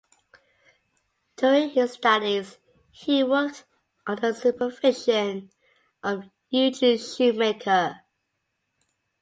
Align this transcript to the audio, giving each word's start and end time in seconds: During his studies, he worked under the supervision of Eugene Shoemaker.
During 1.37 1.69
his 1.69 1.91
studies, 1.91 2.57
he 2.89 3.23
worked 3.23 3.65
under 4.07 4.31
the 4.31 4.33
supervision 4.33 5.51
of 6.01 6.23
Eugene 6.49 6.97
Shoemaker. 6.97 7.99